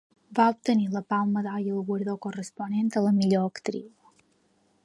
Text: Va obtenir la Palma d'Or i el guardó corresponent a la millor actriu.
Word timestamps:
Va 0.37 0.45
obtenir 0.53 0.87
la 0.93 1.01
Palma 1.13 1.43
d'Or 1.49 1.67
i 1.67 1.75
el 1.75 1.83
guardó 1.91 2.17
corresponent 2.27 2.91
a 3.03 3.07
la 3.09 3.15
millor 3.23 3.49
actriu. 3.55 3.89